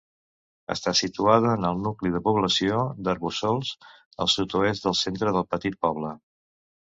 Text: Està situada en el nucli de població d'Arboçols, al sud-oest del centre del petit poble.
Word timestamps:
Està 0.75 0.91
situada 0.99 1.51
en 1.57 1.67
el 1.69 1.81
nucli 1.87 2.11
de 2.15 2.21
població 2.27 2.79
d'Arboçols, 3.07 3.75
al 4.25 4.33
sud-oest 4.37 4.87
del 4.87 4.99
centre 5.03 5.35
del 5.39 5.49
petit 5.55 5.77
poble. 5.87 6.15